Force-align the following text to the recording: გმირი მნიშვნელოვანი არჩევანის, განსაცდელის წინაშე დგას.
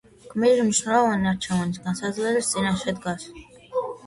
გმირი 0.29 0.63
მნიშვნელოვანი 0.69 1.29
არჩევანის, 1.33 1.83
განსაცდელის 1.89 2.51
წინაშე 2.55 2.97
დგას. 3.03 3.29